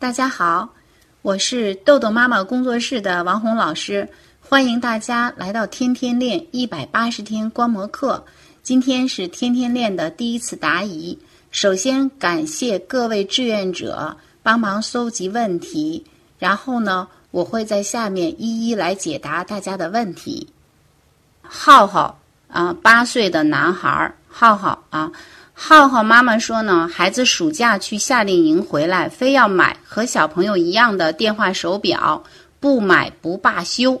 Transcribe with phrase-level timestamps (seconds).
[0.00, 0.66] 大家好，
[1.20, 4.08] 我是豆豆妈妈工作室的王红老师，
[4.40, 8.24] 欢迎大家来到天天练一百八十天观摩课。
[8.62, 11.18] 今天是天天练的第一次答疑，
[11.50, 16.02] 首先感谢各位志愿者帮忙搜集问题，
[16.38, 20.48] 然后呢，我会在下面一一来解答大家的问题。
[21.42, 25.12] 浩浩啊，八岁的男孩，浩浩啊。
[25.62, 32.24] 浩浩妈妈说呢，孩子暑假去夏令营回来，非要买和小朋友一样的电话手表，
[32.58, 34.00] 不买不罢休。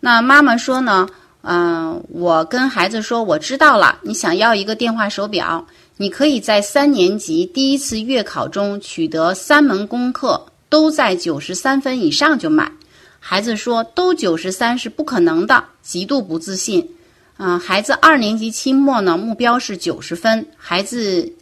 [0.00, 1.08] 那妈妈说呢，
[1.42, 5.64] 嗯，我跟孩子说，我知道了，你想要一个电话手表，
[5.98, 12.70] 你可以在三年级第一次月考中取得三门功课都在九十三分以上就买。
[13.20, 16.86] 孩子说，都九十三是不可能的，极度不自信。
[17.44, 20.46] 嗯，孩子二年级期末呢，目标是九十分。
[20.56, 21.32] 孩子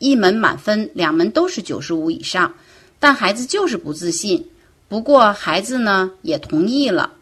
[0.00, 2.52] 一门满分，两门都是九十五以上，
[2.98, 4.44] 但孩子就是不自信。
[4.88, 7.12] 不过孩子呢也同意了，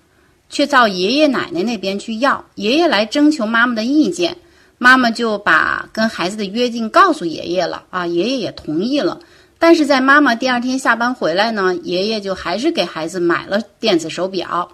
[0.49, 2.43] 却到爷爷奶奶那边去要。
[2.55, 4.39] 爷爷来征求妈妈的意见，
[4.79, 9.21] 妈妈就把跟孩子的约定告诉爷爷了啊，爷爷也同意了。
[9.59, 14.73] 但是在妈妈第二天下班回来呢，爷爷就还是给孩子买了电子手表。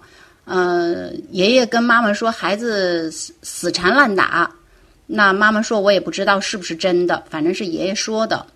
[0.49, 4.49] 呃，爷爷跟妈妈说孩子死死缠烂打，
[5.05, 8.47] 那妈妈说我也不知道是不是真的，反正是爷爷说的。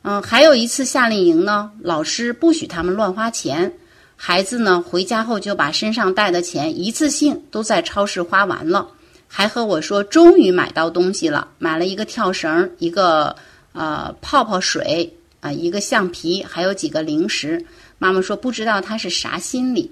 [0.00, 3.70] 嗯，还有一次夏令营呢，老师不许他们乱花钱，
[4.16, 8.88] 孩子呢回家后就把身上带的钱一次性都在超市花完了，
[9.28, 13.36] 还和我说终于买到东西了，买了一个跳绳，一个
[13.74, 17.62] 呃泡泡水啊，一个橡皮，还有几个零食。
[17.98, 19.90] 妈妈说不知道他是啥心理。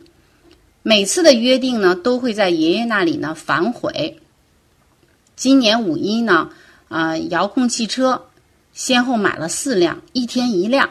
[0.85, 4.19] 每次的约定呢，都会在爷爷那里呢反悔。
[5.37, 6.51] 今年五一呢，
[6.89, 8.21] 啊，遥控汽车
[8.73, 10.91] 先后买了四辆，一天一辆。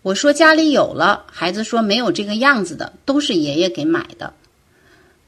[0.00, 4.32] 我说家里有了，孩子说没有这个样子的，都是爷爷给买的。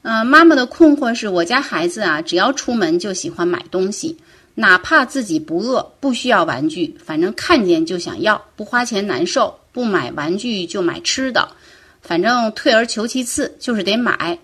[0.02, 4.16] 嗯，妈妈的困惑是我家孩子啊，只要出门就喜欢买东西，
[4.54, 11.48] 哪怕自己不饿，不需要玩具，反正看见就想要，不花钱难受，不买玩具就买吃的。
[12.08, 14.38] 反正退而求其次，就是得买。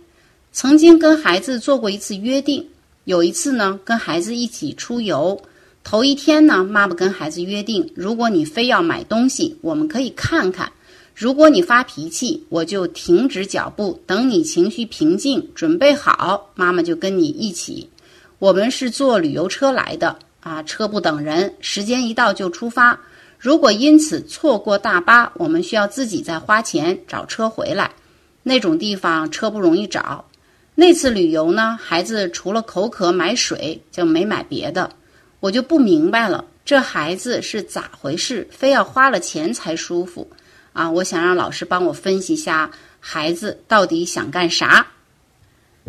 [0.53, 2.69] 曾经跟孩子做过一次约定，
[3.05, 5.41] 有一次呢，跟孩子一起出游，
[5.83, 10.69] 头一天呢，妈妈跟孩子约定，如果你非要买东西，我们可以看看；
[11.15, 17.89] 如果你发脾气，我就停止脚步，等你情绪平静，准备好，妈妈就跟你一起。
[18.39, 23.01] 我们是坐旅游车来的啊，车不等人，时间一到就出发。
[23.45, 27.91] 如果因此错过大巴，我们需要自己再花钱找车回来。
[28.43, 30.25] 那种地方车不容易找。
[30.75, 34.89] 那次旅游呢，孩子除了口渴买水就没买别的，
[35.41, 38.49] 我就不明白了，这孩子是咋回事？
[38.51, 40.27] 非要花了钱才舒服
[40.73, 40.91] 啊！
[40.91, 44.87] 我想让老师帮我分析一下，孩子到底想干啥？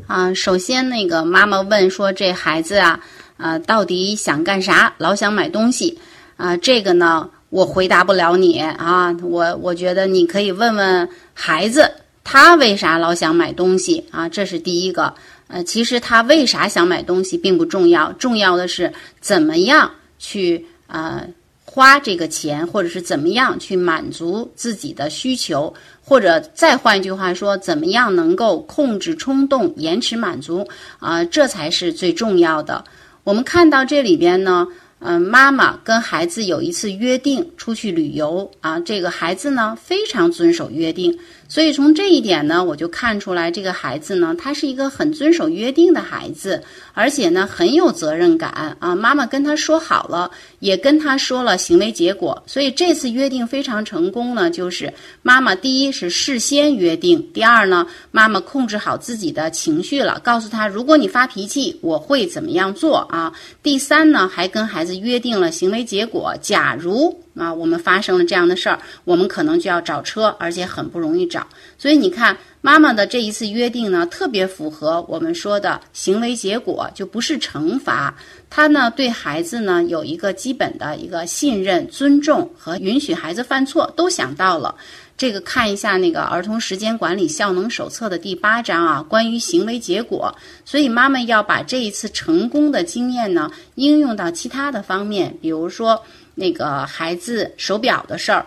[0.08, 3.00] 啊，首先那个妈妈问说，这孩子啊，
[3.38, 4.94] 啊，到底想干啥？
[4.98, 5.98] 老想买东西
[6.36, 7.30] 啊，这个呢？
[7.56, 11.90] 我回答不了你啊，我我觉得你可以问问孩子，
[12.22, 14.28] 他为啥老想买东西啊？
[14.28, 15.14] 这是第一个。
[15.48, 19.90] 呃，其实他为啥想买东西并不重要，重要的是怎么样
[20.20, 21.26] 去呃
[21.64, 25.74] 花这个钱，或者是怎么样去满足自己的需求，
[26.04, 30.68] 或者再换一句话说，怎么样能够控制冲动，延迟满足
[31.00, 31.24] 啊？
[31.24, 32.84] 这才是最重要的。
[33.24, 34.68] 我们看到这里边呢。
[35.06, 41.16] 嗯，妈妈跟孩子有一次约定出去旅游啊，这个孩子呢非常遵守约定。
[41.56, 46.62] 所以从这一点呢，我就看出来这个孩子呢，他是一个很遵守约定的孩子，
[46.92, 48.94] 而且呢很有责任感啊。
[48.94, 50.30] 妈妈跟他说好了，
[50.60, 54.50] 也跟他说了行为结果，所以这次约定非常成功呢。
[54.52, 63.32] 就是妈妈第一是事先约定，第二呢，妈妈控制好自己的情绪了，告诉他如果你发脾气，我会怎么样做啊？
[63.64, 67.25] 第三呢，还跟孩子约定了行为结果，假如。
[67.38, 71.46] 啊，我们发生了这样的事儿，我们可能就要找车，而且很不容易找。
[71.78, 78.16] 所以你看，妈妈的这一次约定呢，特别符合我们说的行为结果，就不是惩罚。
[78.50, 84.74] 他呢，对孩子呢有一个基本的一个信任、尊重和允许孩子犯错，都想到了。
[85.18, 90.36] 这个看一下那个儿童时间管理效能手册的第八章啊，关于行为结果。
[90.64, 96.04] 所以妈妈要把这一次成功的经验呢，应用到其他的方面，比如说。
[96.38, 98.46] 那个孩子手表的事儿，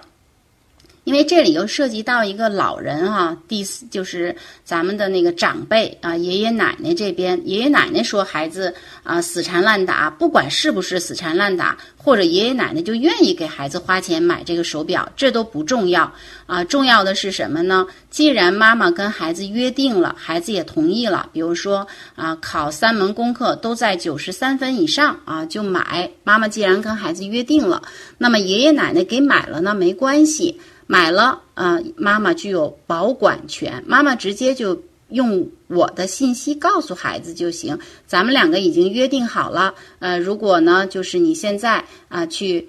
[1.09, 8.75] 因为这里又涉及到一个老人哈，第四就是咱们的那个长辈啊，爷爷奶奶这边，爷爷奶奶说孩子
[9.05, 16.13] 啊死缠烂打，不管是不是死缠烂打，或者爷爷奶奶就愿意给孩子花钱买这个手表，这都不重要
[16.45, 17.87] 啊，重要的是什么呢？
[18.11, 27.83] 既然妈妈跟孩子约定了，孩子也同意了，比如说啊考三门功课都在九十三分以上啊就买，妈妈既然跟孩子约定了，
[28.19, 30.61] 那么爷爷奶奶给买了呢没关系。
[30.89, 37.79] 买了啊，妈妈具有保管权，妈妈直接就用我的信息告诉孩子就行。
[38.07, 42.69] 咱们两个已经约定好了，呃，如果呢，就是你现在啊去。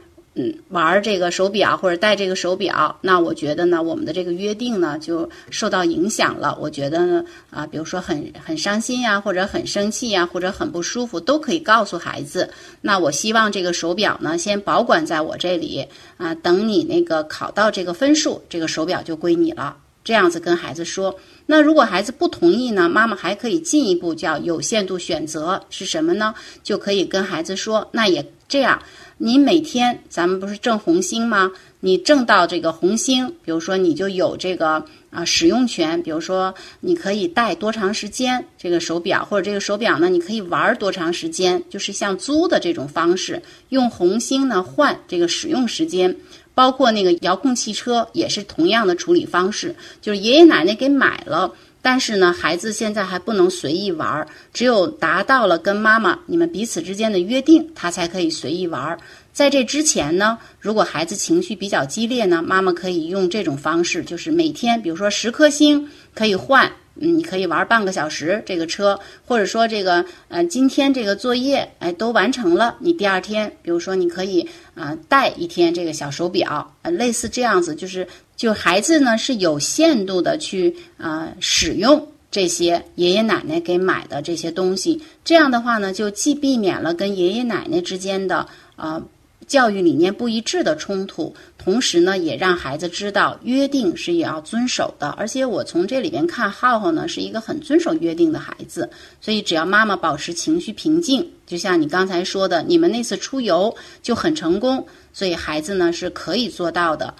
[0.70, 6.58] 玩这个手表或者戴这个手表，那我觉得呢，我们的这个约定呢就受到影响了。
[6.60, 12.50] 我觉得呢，啊，比如说很很伤心呀，或者很生气呀，或者很不舒服，都可以告诉孩子。
[12.82, 15.86] 那我希望这个手表呢，先保管在我这里
[16.18, 19.76] 啊，等你那个考到这个分数，这个手表就归你了。
[20.10, 21.16] 这样子跟孩子说。
[21.46, 26.34] 那如果孩子不同意呢，妈妈还可以进一步叫有限度选择是什么呢？
[26.64, 28.82] 就可以跟孩子说，那也这样。
[29.20, 31.52] 你每天咱们不是挣红星吗？
[31.82, 43.40] 你挣到这个红星，比如说你就有这个啊使用权，比如说你可以戴多长时间这个手表，或者这个手表呢你可以玩多长时间，就是像租的这种方式，
[43.70, 46.16] 用红星呢换这个使用时间，
[46.60, 51.54] 包括那个遥控汽车也是同样的处理方式，就是爷爷奶奶给买了。
[51.82, 59.00] 但是呢，孩子现在还不能随意玩，只有达到了跟妈妈你们彼此之间的约定，他才可以随意玩。
[59.32, 78.08] 在这之前呢，如果孩子情绪比较激烈呢，妈妈可以用这种方式，就是每天，比如说十颗星可以换，嗯，你可以玩半个小时这个车，或者说这个，呃，今天这个作业，哎，都完成了，你第二天，比如说你可以啊带一天这个小手表，呃，类似这样子，就是。
[78.40, 88.48] 就孩子呢是有限度的去啊使用这些爷爷奶奶给买的这些东西，这样的话呢，就既避免了跟爷爷奶奶之间的
[88.78, 89.04] 啊
[89.50, 95.10] 教育理念不一致的冲突，同时呢，也让孩子知道约定是也要遵守的。
[95.18, 98.88] 而且我从这里边看，浩浩呢是一个很遵守约定的孩子，
[99.20, 107.12] 所以只要妈妈保持情绪平静，就像你刚才说的，你们那次出游就很成功，所以孩子呢是可以做到的。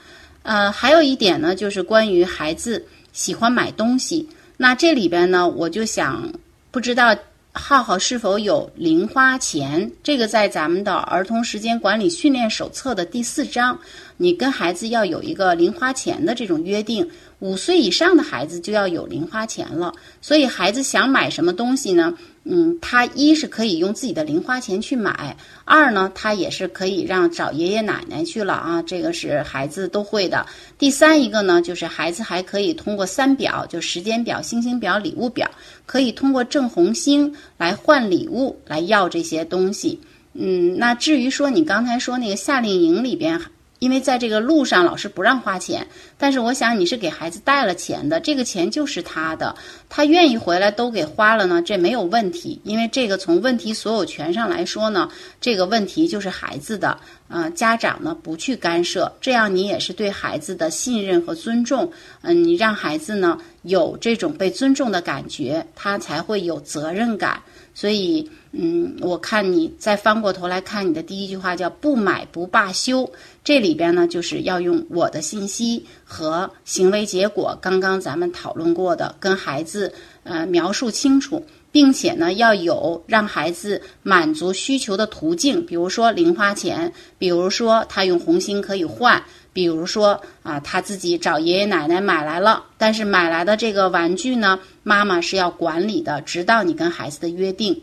[0.44, 4.30] 呃，还有一点呢，就是关于孩子喜欢买东西。
[4.56, 6.32] 那这里边呢，我就想，
[6.70, 7.16] 不知道
[7.60, 9.92] 浩浩是否有零花钱？
[10.02, 13.78] 这个在咱们的儿童时间管理训练手册的第四章，
[14.16, 17.08] 你跟孩子要有一个零花钱的这种约定。
[17.40, 22.14] 五岁以上的孩子就要有零花钱了，所以孩子想买什么东西呢？
[22.44, 30.46] 嗯，他一是可以用自己的零花钱去买，二呢，他也是可以让找爷爷奶奶去了啊，这个是孩子都会的。
[30.78, 35.50] 第三一个呢，就是孩子还可以通过三表，就时间表、星星表、礼物表，
[35.86, 40.00] 可以通过挣红星来换礼物，来要这些东西。
[40.34, 43.40] 嗯，那至于说你刚才说那个夏令营里边。
[43.80, 45.88] 因为在这个路上，老师不让花钱，
[46.18, 49.56] 但是我想你是给孩子带了钱的，这个钱就是他的，
[49.90, 52.62] 他愿意回来都给花了呢，这没有问题。
[52.64, 55.10] 因为这个从问题所有权上来说呢，
[55.42, 57.00] 这个问题就是孩子的，
[57.30, 61.92] 呃，家长呢不去干涉，这样你也是对孩子的信任和尊重，
[62.22, 67.42] 嗯，你让孩子呢有这种被尊重的感觉，他才会有责任感。
[67.74, 73.10] 所以，嗯，我看你再翻过头来看你的第一句话叫“不买不罢休”，
[73.44, 94.60] 这里边呢就是要用我的信息和行为结果，刚刚咱们讨论过的，跟孩子呃描述清楚，并且呢要有让孩子满足需求的途径，比如说零花钱，比如说他用红星可以换，比如说啊他自己找爷爷奶奶买来了，但是买来的这个玩具呢。
[94.84, 97.80] 妈妈是要管理的，直到你跟孩子的约定，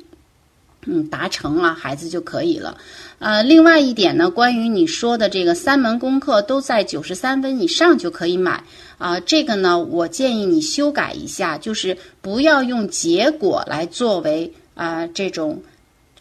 [0.86, 2.78] 嗯，达成了，孩子就可以了。
[3.20, 8.64] 呃，另外一点呢，关于你说的这个三门功课都在九十三分以上就可以买
[8.98, 15.62] 啊，这个呢，我建议你修改一下，就是不要用结果来作为啊这种。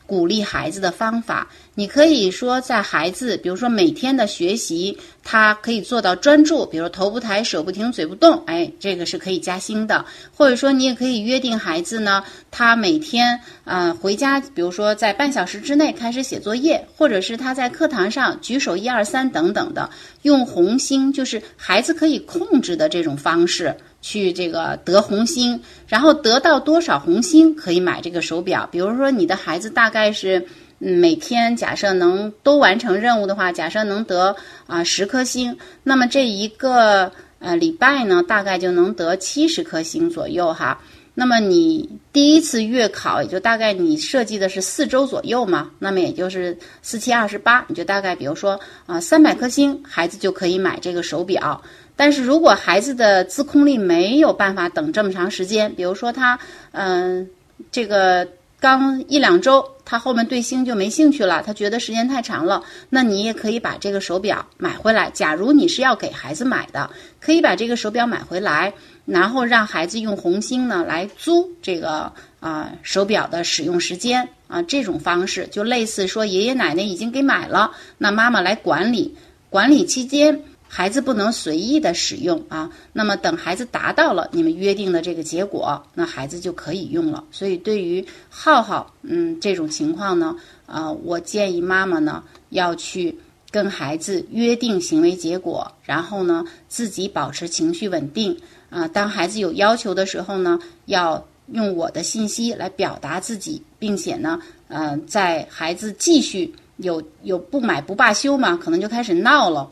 [0.07, 1.47] 鼓励孩子的方法，
[1.77, 10.05] 你可以说在孩子，比如说每天的学习，他可以做到专注，比如头不抬、手不停、嘴不动，哎，这个是可以加薪的。
[10.33, 19.89] 或者说，你也可以约定孩子呢，他每天呃回家，比如说在半小时之内开始写作业，或者是他在课堂上举手一二三等等的，
[20.21, 23.75] 用红星，就是孩子可以控制的这种方式。
[24.01, 28.69] 去这个得红星，然后得到多少红星可以买这个手表？
[28.71, 30.45] 比如说你的孩子大概是
[30.79, 34.35] 嗯，每天假设能都完成任务的话，假设能得
[34.67, 40.81] 啊十颗星，那么这一个呃礼拜呢，大概就能得七十颗星左右哈。
[41.17, 51.61] 那么你第一次月考也就大概你设计的是四周左右嘛，那么也就是四七二十八，你就大概比如说啊三百颗星，孩子就可以买这个手表。
[51.95, 56.37] 但是如果孩子的自控力没有办法等这么长时间，比如说他
[56.73, 57.25] 嗯
[57.71, 58.27] 这个
[58.59, 65.11] 刚一两周，他后面对星就没兴趣了，他觉得时间太长了，那你也可以把这个手表买回来。
[65.13, 68.73] 假如你是要给孩子买的，可以把这个手表买回来。
[69.05, 77.69] 然后让孩子用红星呢来租这个啊手表的使用时间啊，这种方式就类似说爷爷奶奶已经给买了，
[77.99, 79.15] 那妈妈来管理，
[79.51, 80.41] 管理期间
[80.77, 82.69] 孩子不能随意的使用啊。
[82.91, 87.23] 那么等孩子达到了你们约定的这个结果，那孩子就可以用了。
[87.31, 93.17] 所以对于浩浩嗯这种情况呢，啊，我建议妈妈呢要去
[93.49, 98.37] 跟孩子约定行为结果，然后呢自己保持情绪稳定。
[98.69, 109.69] 啊，当孩子有要求的时候呢，要用我的信息来表达自己，并且呢，呃，在孩子继续有有不买不罢休嘛，可能就开始闹了，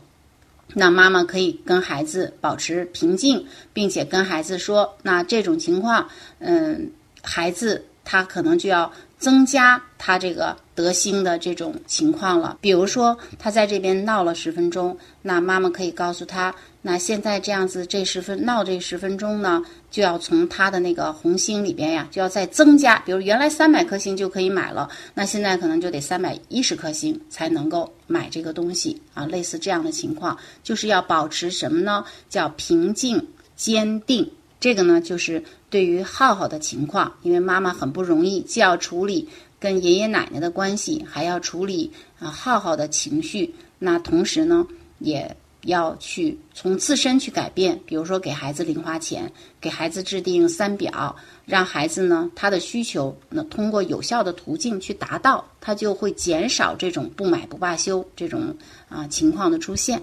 [0.74, 6.08] 那妈妈可以跟孩子保持平静，并且跟孩子说，那这种情况，
[6.40, 8.92] 嗯，孩子他可能就要。
[9.24, 12.58] 增加他这个得星的这种情况了。
[12.60, 23.00] 比如说，他在这边闹了十分钟，那妈妈可以告诉他，那现在这样子，这十分闹这十分钟呢，就要从他的那个红星里边呀，就要再增加。
[23.06, 29.26] 比如原来三百颗星就可以买了，那现在可能就得三百一十颗星才能够买这个东西啊。
[29.26, 32.04] 类似这样的情况，就是要保持什么呢？
[32.30, 33.26] 叫平静
[33.56, 34.30] 坚定。
[34.64, 39.28] 这个呢，就是对于浩浩的情况，因为妈妈很不容易，既要处理
[39.60, 43.54] 跟爷爷奶奶的关系，还要处理啊浩浩的情绪。
[43.78, 44.66] 那同时呢，
[45.00, 49.30] 也要去从自身去改变，比如说给孩子零花钱，
[49.60, 51.14] 给孩子制定三表，
[51.46, 58.56] 让孩子呢他的需求那通过有效的途径去达到，他就会减少这种不买不罢休这种
[58.88, 60.02] 啊情况的出现。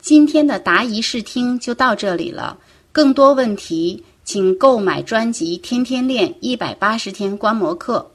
[0.00, 2.58] 今天的答疑试听就到这里了。
[2.92, 8.10] 更多问题，请购买专辑《天天练一百八十天观摩课》。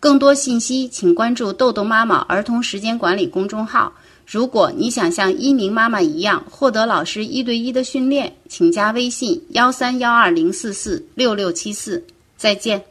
[0.00, 3.92] 更多信息，请关注“豆豆妈妈儿童时间管理”公众号。
[4.26, 12.04] 如果你想像一鸣妈妈一样获得老师一对一的训练，请加微信：幺三幺二零四四六六七四。
[12.36, 12.84] 再见。